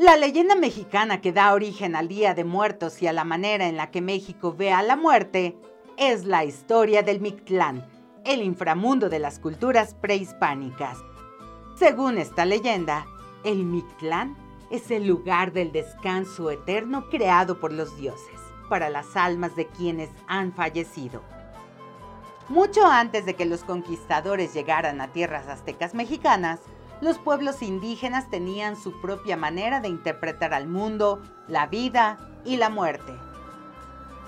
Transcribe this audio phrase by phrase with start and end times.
[0.00, 3.76] La leyenda mexicana que da origen al Día de Muertos y a la manera en
[3.76, 5.58] la que México ve a la muerte
[5.98, 7.86] es la historia del Mictlán,
[8.24, 10.96] el inframundo de las culturas prehispánicas.
[11.76, 13.06] Según esta leyenda,
[13.44, 14.38] el Mictlán
[14.70, 18.40] es el lugar del descanso eterno creado por los dioses
[18.70, 21.20] para las almas de quienes han fallecido.
[22.48, 26.60] Mucho antes de que los conquistadores llegaran a tierras aztecas mexicanas,
[27.00, 32.68] los pueblos indígenas tenían su propia manera de interpretar al mundo, la vida y la
[32.68, 33.14] muerte.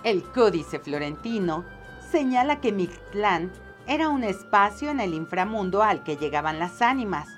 [0.05, 1.65] El Códice Florentino
[2.11, 3.53] señala que Mictlán
[3.87, 7.29] era un espacio en el inframundo al que llegaban las ánimas,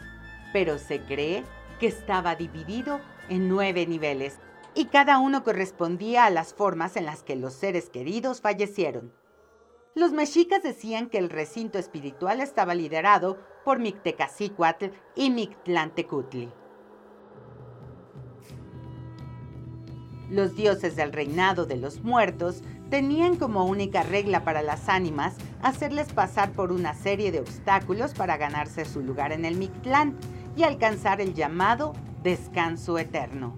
[0.53, 1.45] pero se cree
[1.81, 4.39] que estaba dividido en nueve niveles
[4.75, 9.13] y cada uno correspondía a las formas en las que los seres queridos fallecieron.
[9.95, 16.51] Los mexicas decían que el recinto espiritual estaba liderado por Mictecacicuatl y Mictlantecutli.
[20.31, 26.13] Los dioses del reinado de los muertos tenían como única regla para las ánimas hacerles
[26.13, 30.19] pasar por una serie de obstáculos para ganarse su lugar en el Mictlán
[30.57, 31.93] y alcanzar el llamado
[32.25, 33.57] descanso eterno.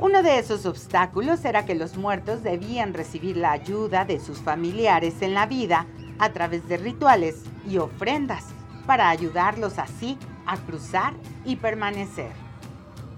[0.00, 5.20] Uno de esos obstáculos era que los muertos debían recibir la ayuda de sus familiares
[5.20, 5.86] en la vida
[6.18, 8.46] a través de rituales y ofrendas
[8.86, 11.12] para ayudarlos así a cruzar
[11.44, 12.32] y permanecer.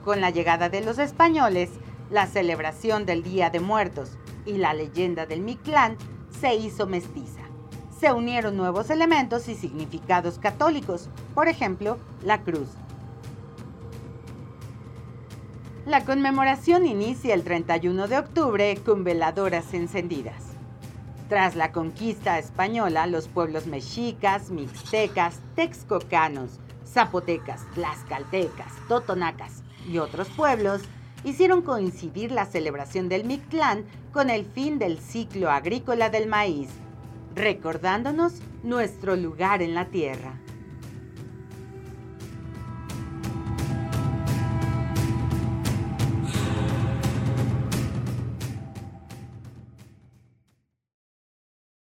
[0.04, 1.70] Con la llegada de los españoles,
[2.10, 5.96] la celebración del Día de Muertos y la leyenda del Mictlán
[6.40, 7.42] se hizo mestiza.
[7.96, 12.70] Se unieron nuevos elementos y significados católicos, por ejemplo, la cruz,
[15.84, 20.44] La conmemoración inicia el 31 de octubre con veladoras encendidas.
[21.28, 30.82] Tras la conquista española, los pueblos mexicas, mixtecas, texcocanos, zapotecas, tlaxcaltecas, totonacas y otros pueblos
[31.24, 36.68] hicieron coincidir la celebración del Mictlán con el fin del ciclo agrícola del maíz,
[37.34, 40.38] recordándonos nuestro lugar en la tierra.